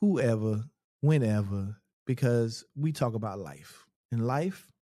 whoever, 0.00 0.64
whenever, 1.00 1.76
because 2.06 2.64
we 2.74 2.92
talk 2.92 3.14
about 3.14 3.38
life. 3.38 3.86
And 4.12 4.26
life 4.26 4.72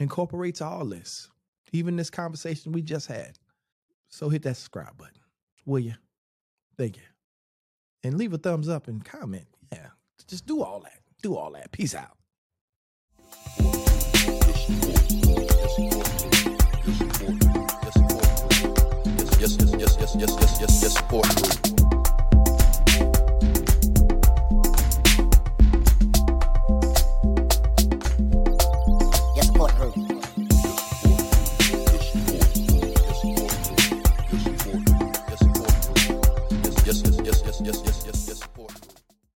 incorporates 0.00 0.60
all 0.60 0.84
this, 0.84 1.28
even 1.74 1.96
this 1.96 2.08
conversation 2.08 2.70
we 2.72 2.80
just 2.82 3.08
had. 3.08 3.36
So 4.08 4.28
hit 4.28 4.42
that 4.44 4.56
subscribe 4.56 4.96
button, 4.96 5.18
will 5.66 5.80
you? 5.80 5.94
Thank 6.78 6.96
you. 6.96 7.02
And 8.04 8.16
leave 8.16 8.32
a 8.32 8.38
thumbs 8.38 8.68
up 8.68 8.86
and 8.86 9.04
comment. 9.04 9.46
Yeah, 9.72 9.88
just 10.28 10.46
do 10.46 10.62
all 10.62 10.80
that. 10.80 11.00
Do 11.20 11.34
all 11.36 11.50
that. 11.52 11.72
Peace 11.72 11.94
out. 11.94 12.16
Yes, 19.40 19.56
yes, 19.60 19.72
yes, 19.72 19.96
yes, 19.98 20.16
yes, 20.16 20.36
yes, 20.40 20.60
yes, 20.60 20.60
yes, 20.60 20.96
support 20.96 21.26
group. 21.36 21.93